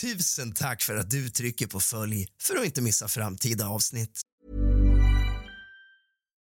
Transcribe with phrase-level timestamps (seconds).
[0.00, 4.20] Tusen tack för att du trycker på följ för att inte missa framtida avsnitt.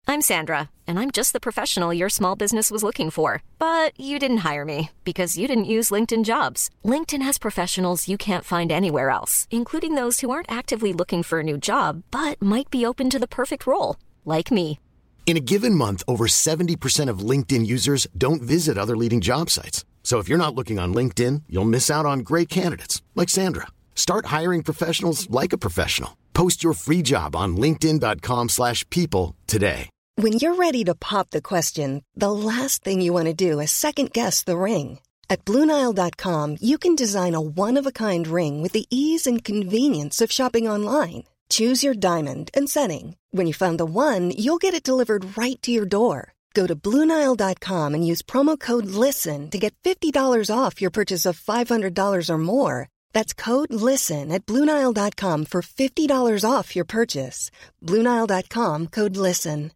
[0.08, 3.42] I'm Sandra, and I'm just the professional your small business was looking for.
[3.60, 6.70] But you didn't hire me because you didn't use LinkedIn jobs.
[6.84, 11.40] LinkedIn has professionals you can't find anywhere else, including those who aren't actively looking for
[11.40, 13.96] a new job but might be open to the perfect role,
[14.26, 14.80] like me.
[15.26, 19.86] In a given month, over 70% of LinkedIn users don't visit other leading job sites.
[20.10, 23.68] So if you're not looking on LinkedIn, you'll miss out on great candidates like Sandra.
[23.94, 26.18] Start hiring professionals like a professional.
[26.34, 29.82] Post your free job on linkedin.com/people today.
[30.16, 33.72] When you're ready to pop the question, the last thing you want to do is
[33.72, 34.98] second guess the ring.
[35.30, 39.48] At Bluenile.com, you can design a one of a kind ring with the ease and
[39.52, 41.26] convenience of shopping online.
[41.50, 43.16] Choose your diamond and setting.
[43.30, 46.34] When you find the one, you'll get it delivered right to your door.
[46.54, 51.40] Go to Bluenile.com and use promo code LISTEN to get $50 off your purchase of
[51.40, 52.90] $500 or more.
[53.14, 57.52] That's code LISTEN at Bluenile.com for $50 off your purchase.
[57.86, 59.72] Bluenile.com code LISTEN.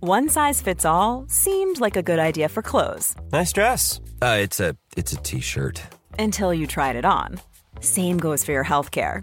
[0.00, 4.00] One size fits all seemed like a good idea for clothes Nice dress.
[4.22, 5.80] Uh, it's a it's a t-shirt.
[6.18, 7.40] until you tried it on.
[7.80, 9.22] Same goes for your healthcare.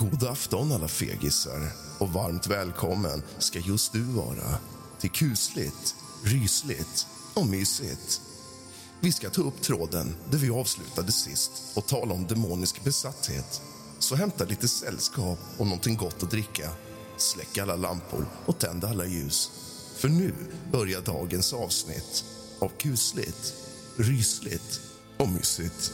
[0.00, 4.58] God afton alla fegisar och varmt välkommen ska just du vara
[5.00, 8.20] till kusligt, rysligt och mysigt.
[9.00, 13.62] Vi ska ta upp tråden där vi avslutade sist och tala om demonisk besatthet.
[13.98, 16.70] Så hämta lite sällskap och någonting gott att dricka.
[17.16, 19.50] Släck alla lampor och tänd alla ljus.
[19.96, 20.34] För nu
[20.72, 22.24] börjar dagens avsnitt
[22.58, 23.54] av kusligt,
[23.96, 24.80] rysligt
[25.16, 25.92] och mysigt.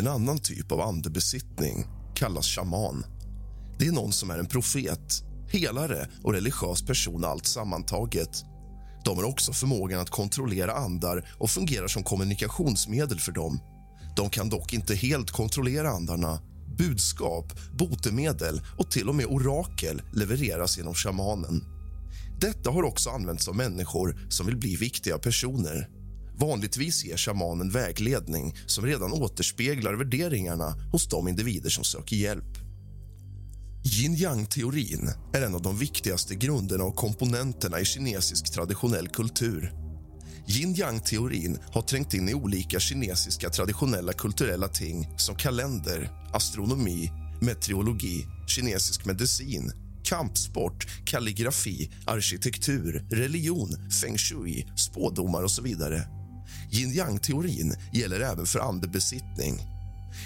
[0.00, 3.04] En annan typ av andebesittning kallas shaman.
[3.78, 8.44] Det är någon som är en profet, helare och religiös person allt sammantaget.
[9.04, 13.60] De har också förmågan att kontrollera andar och fungerar som kommunikationsmedel för dem.
[14.16, 16.40] De kan dock inte helt kontrollera andarna.
[16.78, 21.64] Budskap, botemedel och till och med orakel levereras genom shamanen.
[22.40, 25.99] Detta har också använts av människor som vill bli viktiga personer.
[26.40, 32.58] Vanligtvis ger shamanen vägledning som redan återspeglar värderingarna hos de individer som söker hjälp.
[33.84, 39.72] Yin-yang-teorin är en av de viktigaste grunderna och komponenterna i kinesisk traditionell kultur.
[40.46, 49.04] Yin-yang-teorin har trängt in i olika kinesiska traditionella kulturella ting som kalender, astronomi, meteorologi, kinesisk
[49.04, 49.72] medicin,
[50.04, 56.19] kampsport, kalligrafi, arkitektur, religion, feng shui, spådomar och så vidare.
[56.70, 59.60] Yin-yang-teorin gäller även för andebesittning.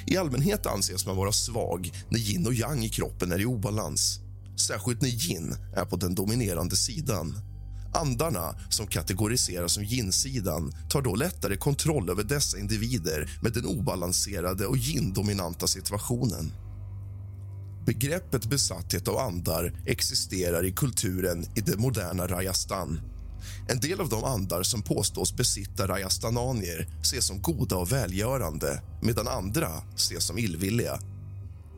[0.07, 4.21] I allmänhet anses man vara svag när yin och yang i kroppen är i obalans.
[4.67, 7.39] Särskilt när yin är på den dominerande sidan.
[7.95, 14.67] Andarna, som kategoriseras som yin-sidan tar då lättare kontroll över dessa individer med den obalanserade
[14.67, 16.53] och yin-dominanta situationen.
[17.87, 23.01] Begreppet besatthet av andar existerar i kulturen i det moderna Rajasthan.
[23.69, 29.29] En del av de andar som påstås besitta rajastananier ses som goda och välgörande medan
[29.29, 30.99] andra ses som illvilliga.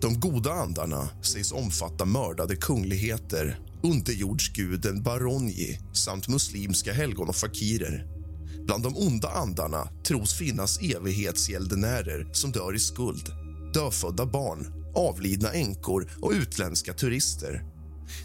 [0.00, 8.06] De goda andarna sägs omfatta mördade kungligheter underjordsguden Baronji samt muslimska helgon och fakirer.
[8.66, 13.32] Bland de onda andarna tros finnas evighetsgäldenärer som dör i skuld
[13.76, 17.64] dödfödda barn, avlidna änkor och utländska turister.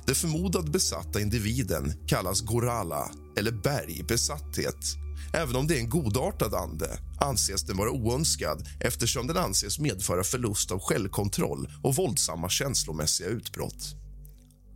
[0.06, 4.98] Den förmodat besatta individen kallas gorala, eller bergbesatthet.
[5.34, 10.24] Även om det är en godartad ande anses den vara oönskad eftersom den anses medföra
[10.24, 13.96] förlust av självkontroll och våldsamma känslomässiga utbrott.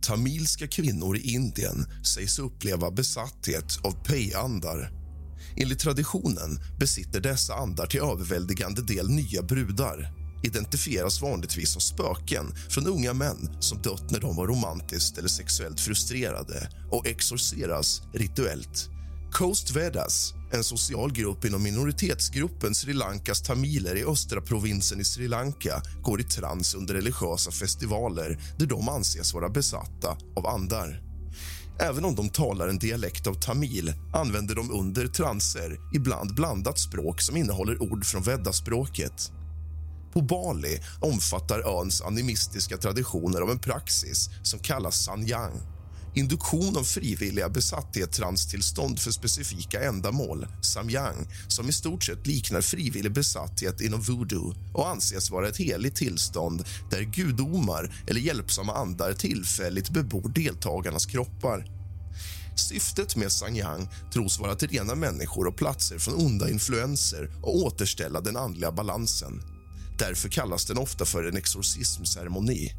[0.02, 4.92] Tamilska kvinnor i Indien sägs uppleva besatthet av pejandar.
[5.56, 12.86] Enligt traditionen besitter dessa andar till överväldigande del nya brudar identifieras vanligtvis som spöken från
[12.86, 18.88] unga män som dött när de var romantiskt eller sexuellt frustrerade och exorceras rituellt.
[19.32, 25.28] Coast Vedas, en social grupp inom minoritetsgruppen Sri Lankas tamiler i östra provinsen i Sri
[25.28, 31.02] Lanka går i trans under religiösa festivaler där de anses vara besatta av andar.
[31.78, 37.20] Även om de talar en dialekt av tamil använder de under transer ibland blandat språk
[37.20, 39.32] som innehåller ord från veddaspråket.
[40.16, 45.52] På Bali omfattar öns animistiska traditioner av en praxis som kallas sanyang
[46.14, 53.80] induktion av frivilliga besatthet-transtillstånd för specifika ändamål, samyang, som i stort sett liknar frivillig besatthet
[53.80, 60.28] inom voodoo och anses vara ett heligt tillstånd där gudomar eller hjälpsamma andar tillfälligt bebor
[60.28, 61.66] deltagarnas kroppar.
[62.56, 68.20] Syftet med Sangyang tros vara att rena människor och platser från onda influenser och återställa
[68.20, 69.55] den andliga balansen.
[69.98, 72.72] Därför kallas den ofta för en exorcismceremoni.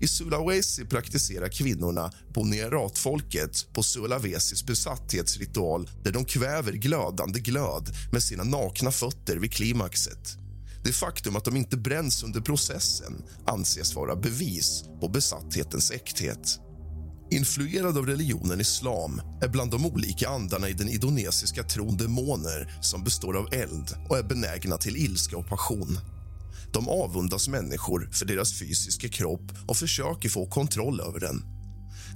[0.00, 8.44] I Sulawesi praktiserar kvinnorna Boneratfolket på Sulawesis besatthetsritual där de kväver glödande glöd med sina
[8.44, 10.36] nakna fötter vid klimaxet.
[10.84, 16.60] Det faktum att de inte bränns under processen anses vara bevis på besatthetens äkthet.
[17.30, 23.04] Influerad av religionen islam är bland de olika andarna i den indonesiska tron demoner som
[23.04, 25.98] består av eld och är benägna till ilska och passion.
[26.74, 31.42] De avundas människor för deras fysiska kropp och försöker få kontroll över den.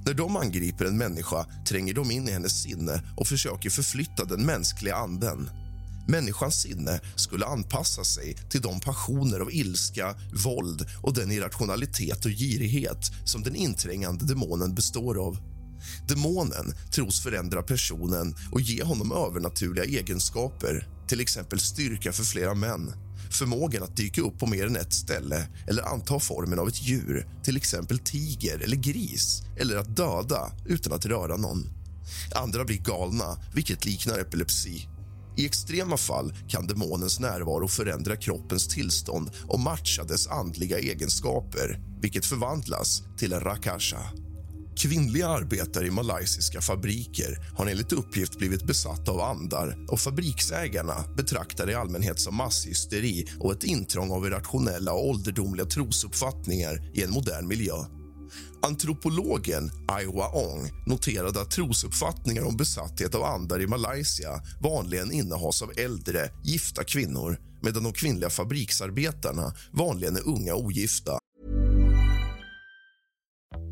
[0.05, 4.45] När de angriper en människa tränger de in i hennes sinne och försöker förflytta den
[4.45, 5.49] mänskliga anden.
[6.07, 10.15] Människans sinne skulle anpassa sig till de passioner av ilska,
[10.45, 15.37] våld och den irrationalitet och girighet som den inträngande demonen består av.
[16.07, 23.08] Demonen tros förändra personen och ge honom övernaturliga egenskaper till exempel styrka för flera män
[23.33, 27.27] förmågan att dyka upp på mer än ett ställe eller anta formen av ett djur,
[27.43, 31.69] till exempel tiger eller gris eller att döda utan att röra någon.
[32.35, 34.87] Andra blir galna, vilket liknar epilepsi.
[35.37, 42.25] I extrema fall kan demonens närvaro förändra kroppens tillstånd och matcha dess andliga egenskaper vilket
[42.25, 44.28] förvandlas till en rakasha.
[44.79, 51.65] Kvinnliga arbetare i malaysiska fabriker har enligt uppgift blivit besatta av andar och fabriksägarna betraktar
[51.65, 57.11] det i allmänhet som masshysteri och ett intrång av irrationella och ålderdomliga trosuppfattningar i en
[57.11, 57.73] modern miljö.
[58.61, 65.71] Antropologen Aiwa Ong noterade att trosuppfattningar om besatthet av andar i Malaysia vanligen innehas av
[65.77, 71.18] äldre, gifta kvinnor medan de kvinnliga fabriksarbetarna vanligen är unga ogifta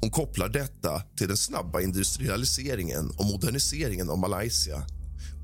[0.00, 4.82] Hon kopplar detta till den snabba industrialiseringen och moderniseringen av Malaysia.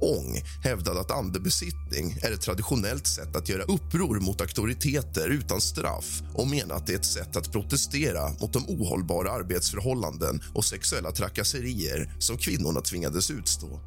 [0.00, 6.23] Ong hävdade att andebesittning är ett traditionellt sätt att göra uppror mot auktoriteter utan straff
[6.34, 11.12] och menar att det är ett sätt att protestera mot de ohållbara arbetsförhållanden och sexuella
[11.12, 13.80] trakasserier som kvinnorna tvingades utstå.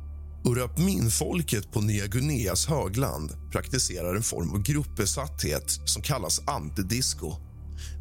[0.45, 7.46] Urapminfolket på Nya Guineas högland praktiserar en form av gruppbesatthet som kallas antidisco.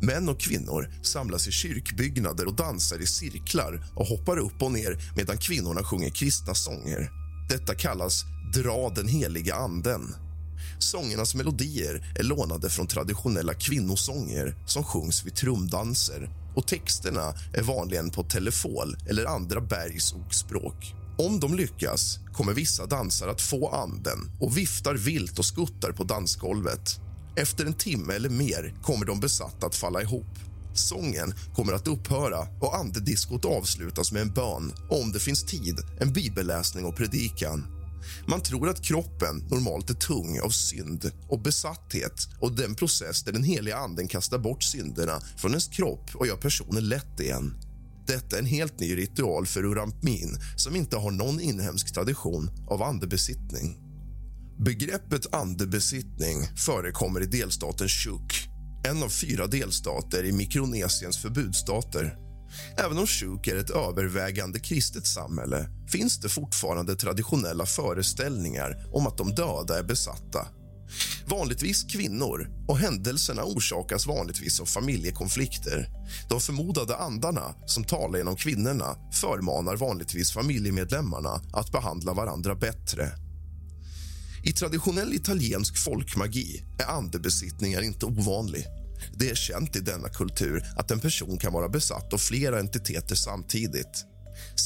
[0.01, 5.13] Män och kvinnor samlas i kyrkbyggnader och dansar i cirklar och hoppar upp och ner
[5.17, 7.11] medan kvinnorna sjunger kristna sånger.
[7.49, 10.15] Detta kallas Dra den heliga anden.
[10.79, 18.11] Sångernas melodier är lånade från traditionella kvinnosånger som sjungs vid trumdanser och texterna är vanligen
[18.11, 20.95] på telefon eller andra bergsokspråk.
[21.19, 26.05] Om de lyckas kommer vissa dansare att få anden och viftar vilt och skuttar på
[26.05, 27.01] dansgolvet.
[27.37, 30.39] Efter en timme eller mer kommer de besatta att falla ihop.
[30.75, 36.13] Sången kommer att upphöra och andediskot avslutas med en bön om det finns tid, en
[36.13, 37.67] bibelläsning och predikan.
[38.27, 43.33] Man tror att kroppen normalt är tung av synd och besatthet och den process där
[43.33, 47.55] den heliga anden kastar bort synderna från ens kropp och gör personen lätt igen.
[48.07, 52.83] Detta är en helt ny ritual för Urampmin som inte har någon inhemsk tradition av
[52.83, 53.86] andebesittning.
[54.59, 58.49] Begreppet andebesittning förekommer i delstaten Chuuk
[58.89, 62.17] en av fyra delstater i Mikronesiens förbudsstater.
[62.77, 69.19] Även om Chuuk är ett övervägande kristet samhälle finns det fortfarande traditionella föreställningar om att
[69.19, 70.47] de döda är besatta.
[71.27, 75.89] Vanligtvis kvinnor, och händelserna orsakas vanligtvis av familjekonflikter.
[76.29, 83.26] De förmodade andarna som talar genom kvinnorna förmanar vanligtvis familjemedlemmarna att behandla varandra bättre.
[84.47, 88.67] I traditionell italiensk folkmagi är andebesittningar inte ovanlig.
[89.15, 93.15] Det är känt i denna kultur att en person kan vara besatt av flera entiteter
[93.15, 94.05] samtidigt.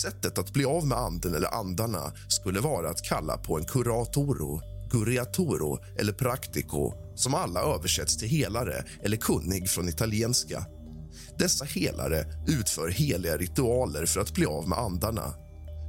[0.03, 4.61] Sättet att bli av med anden eller andarna skulle vara att kalla på en curatoro,
[4.91, 10.67] guriatoro eller practico som alla översätts till helare eller kunnig från italienska.
[11.39, 15.35] Dessa helare utför heliga ritualer för att bli av med andarna.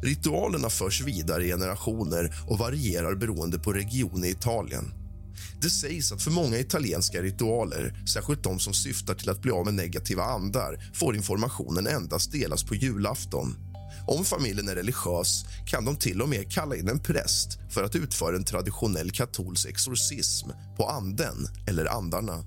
[0.01, 4.93] Ritualerna förs vidare i generationer och varierar beroende på region i Italien.
[5.62, 9.65] Det sägs att för många italienska ritualer, särskilt de som syftar till att bli av
[9.65, 13.55] med negativa andar får informationen endast delas på julafton.
[14.08, 17.96] Om familjen är religiös kan de till och med kalla in en präst för att
[17.96, 22.43] utföra en traditionell katolsk exorcism på anden eller andarna.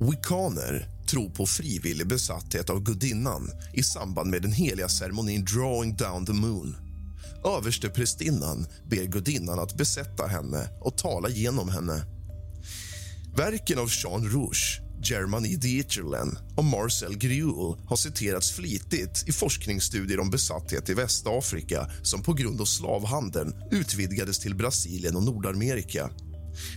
[0.00, 6.26] Wikaner tro på frivillig besatthet av gudinnan i samband med den heliga ceremonin Drawing down
[6.26, 6.76] the moon.
[7.44, 12.04] Översteprästinnan ber gudinnan att besätta henne och tala genom henne.
[13.36, 20.30] Verken av Jean Rouge, Germany Dieterlen och Marcel Griul har citerats flitigt i forskningsstudier om
[20.30, 26.10] besatthet i Västafrika som på grund av slavhandeln utvidgades till Brasilien och Nordamerika.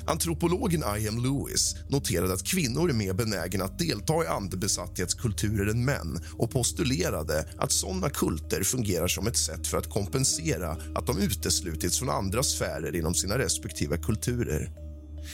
[0.06, 1.24] Antropologen I.M.
[1.24, 7.46] Lewis noterade att kvinnor är mer benägna att delta i andebesatthetskulturer än män och postulerade
[7.58, 12.44] att såna kulter fungerar som ett sätt för att kompensera att de uteslutits från andra
[12.44, 14.72] sfärer inom sina respektive kulturer.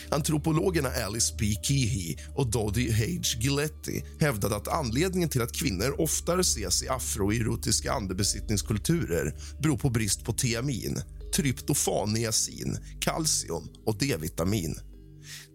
[0.10, 1.46] Antropologerna Alice P.
[1.64, 3.04] Keehee och Doddy H.
[3.40, 10.24] Giletti hävdade att anledningen till att kvinnor oftare ses i afroerotiska andebesittningskulturer beror på brist
[10.24, 11.02] på tiamin,
[11.36, 14.80] tryptofan, niacin, kalcium och D-vitamin.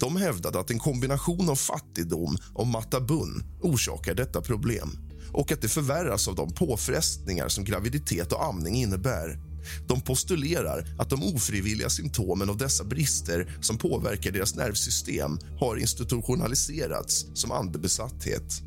[0.00, 4.98] De hävdade att en kombination av fattigdom och matabun orsakar detta problem
[5.32, 9.38] och att det förvärras av de påfrestningar som graviditet och amning innebär.
[9.86, 17.26] De postulerar att de ofrivilliga symptomen av dessa brister som påverkar deras nervsystem har institutionaliserats
[17.34, 18.62] som andebesatthet.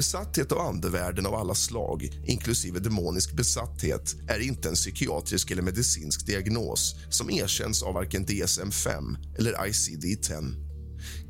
[0.00, 6.26] Besatthet av andevärlden av alla slag, inklusive demonisk besatthet är inte en psykiatrisk eller medicinsk
[6.26, 10.54] diagnos som erkänns av varken DSM-5 eller ICD-10.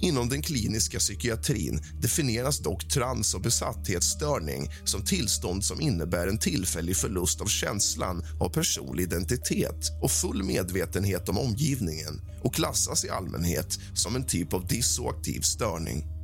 [0.00, 6.96] Inom den kliniska psykiatrin definieras dock trans och besatthetsstörning som tillstånd som innebär en tillfällig
[6.96, 13.78] förlust av känslan av personlig identitet och full medvetenhet om omgivningen och klassas i allmänhet
[13.94, 16.19] som en typ av dissoaktiv störning.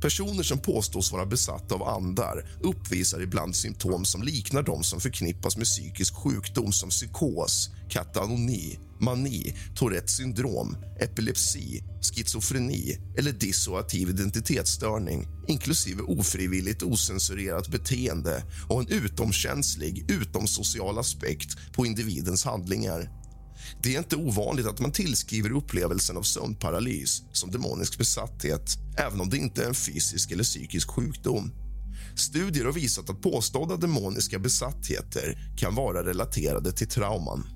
[0.00, 5.56] Personer som påstås vara besatta av andar uppvisar ibland symptom som liknar de som förknippas
[5.56, 16.02] med psykisk sjukdom som psykos, katanoni, mani, Tourettes syndrom, epilepsi, schizofreni eller dissociativ identitetsstörning inklusive
[16.02, 23.23] ofrivilligt osensurerat beteende och en utomkänslig, utomsocial aspekt på individens handlingar.
[23.82, 29.30] Det är inte ovanligt att man tillskriver upplevelsen av sömnparalys som demonisk besatthet även om
[29.30, 31.52] det inte är en fysisk eller psykisk sjukdom.
[32.16, 37.53] Studier har visat att påstådda demoniska besattheter kan vara relaterade till trauman.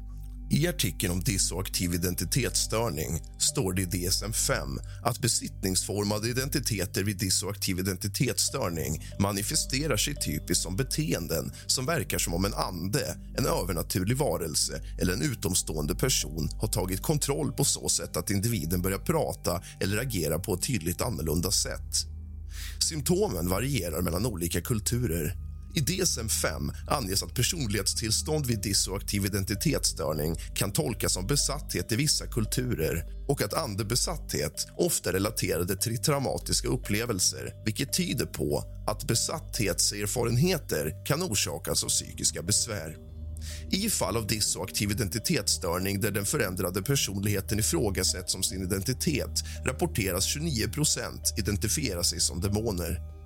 [0.50, 9.07] I artikeln om dissoaktiv identitetsstörning står det i DSM-5 att besittningsformade identiteter vid dissoaktiv identitetsstörning
[9.19, 15.12] manifesterar sig typiskt som beteenden som verkar som om en ande, en övernaturlig varelse eller
[15.12, 20.38] en utomstående person har tagit kontroll på så sätt att individen börjar prata eller agera
[20.38, 22.07] på ett tydligt annorlunda sätt.
[22.88, 31.12] Symptomen varierar mellan olika kulturer i DSM-5 anges att personlighetstillstånd vid dissoaktiv identitetsstörning kan tolkas
[31.12, 37.92] som besatthet i vissa kulturer och att andebesatthet ofta är relaterade till traumatiska upplevelser vilket
[37.92, 42.96] tyder på att besatthetserfarenheter kan orsakas av psykiska besvär.
[43.70, 50.68] I fall av dissoaktiv identitetsstörning där den förändrade personligheten ifrågasätts som sin identitet rapporteras 29
[51.37, 53.17] identifiera sig som demoner.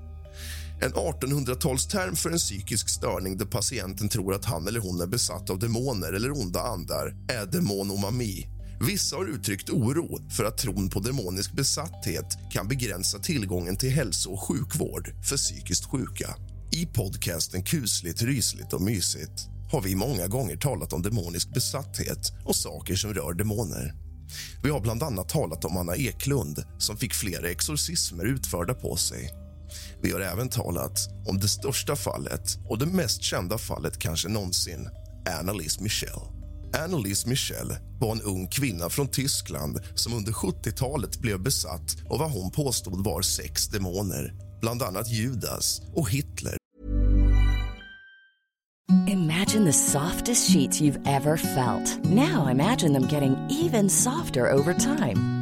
[0.83, 5.51] En 1800-talsterm för en psykisk störning där patienten tror att han eller hon är besatt
[5.51, 8.47] av demoner eller onda andar är demonomami.
[8.89, 14.31] Vissa har uttryckt oro för att tron på demonisk besatthet kan begränsa tillgången till hälso
[14.31, 16.35] och sjukvård för psykiskt sjuka.
[16.73, 22.57] I podcasten Kusligt, rysligt och mysigt har vi många gånger talat om demonisk besatthet och
[22.57, 23.95] saker som rör demoner.
[24.63, 29.42] Vi har bland annat talat om Anna Eklund som fick flera exorcismer utförda på sig.
[30.03, 34.89] Vi har även talat om det största fallet och det mest kända fallet kanske någonsin,
[35.41, 36.21] Annalise Michel.
[36.85, 42.31] Annalise Michel var en ung kvinna från Tyskland som under 70-talet blev besatt av vad
[42.31, 46.57] hon påstod var sex demoner, bland annat Judas och Hitler
[49.07, 52.05] Imagine the softest sheets you've ever felt.
[52.05, 55.42] Now imagine them getting even softer over time.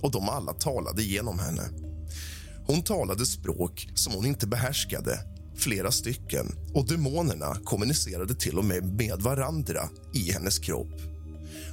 [0.00, 1.62] Och de alla talade genom henne.
[2.66, 5.18] Hon talade språk som hon inte behärskade,
[5.56, 11.00] flera stycken och demonerna kommunicerade till och med med varandra i hennes kropp.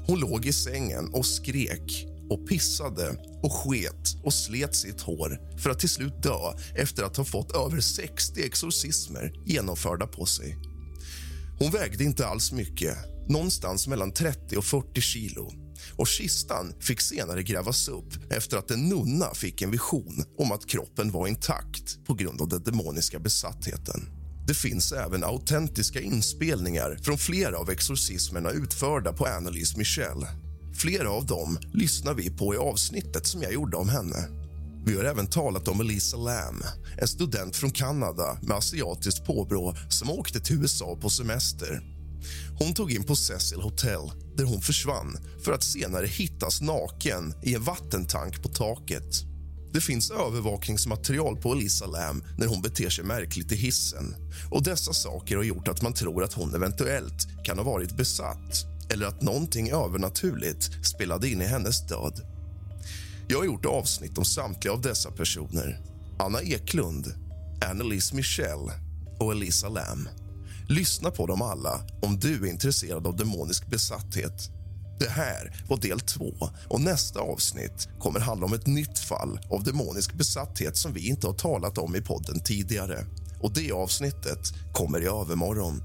[0.07, 5.69] Hon låg i sängen och skrek och pissade och sket och slet sitt hår för
[5.69, 10.57] att till slut dö efter att ha fått över 60 exorcismer genomförda på sig.
[11.59, 17.43] Hon vägde inte alls mycket, någonstans mellan 30 och 40 kilo och kistan fick senare
[17.43, 22.13] grävas upp efter att en nunna fick en vision om att kroppen var intakt på
[22.13, 24.09] grund av den demoniska besattheten.
[24.47, 30.25] Det finns även autentiska inspelningar från flera av exorcismerna utförda på Annelise Michel.
[30.73, 34.27] Flera av dem lyssnar vi på i avsnittet som jag gjorde om henne.
[34.85, 36.63] Vi har även talat om Elisa Lam,
[36.97, 41.81] en student från Kanada med asiatiskt påbrå som åkte till USA på semester.
[42.59, 47.55] Hon tog in på Cecil Hotel där hon försvann för att senare hittas naken i
[47.55, 49.23] en vattentank på taket.
[49.73, 54.15] Det finns övervakningsmaterial på Elisa Lam när hon beter sig märkligt i hissen.
[54.51, 58.65] Och Dessa saker har gjort att man tror att hon eventuellt kan ha varit besatt
[58.89, 62.21] eller att någonting övernaturligt spelade in i hennes död.
[63.27, 65.81] Jag har gjort avsnitt om samtliga av dessa personer.
[66.19, 67.13] Anna Eklund,
[67.69, 68.71] Annelise Michel
[69.19, 70.09] och Elisa Lam.
[70.69, 74.49] Lyssna på dem alla om du är intresserad av demonisk besatthet.
[74.99, 76.33] Det här var del två
[76.69, 81.27] och nästa avsnitt kommer handla om ett nytt fall av demonisk besatthet som vi inte
[81.27, 83.05] har talat om i podden tidigare.
[83.41, 84.39] Och Det avsnittet
[84.73, 85.83] kommer i övermorgon.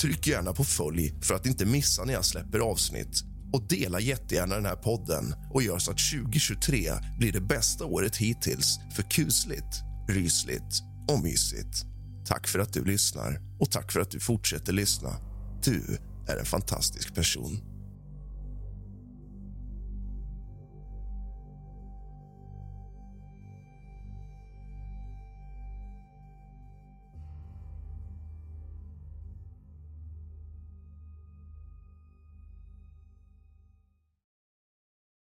[0.00, 4.54] Tryck gärna på följ för att inte missa när jag släpper avsnitt och dela jättegärna
[4.54, 9.80] den här podden och gör så att 2023 blir det bästa året hittills för kusligt,
[10.08, 11.91] rysligt och mysigt.
[12.26, 15.16] Tack för att du lyssnar och tack för att du fortsätter lyssna.
[15.64, 17.71] Du är en fantastisk person.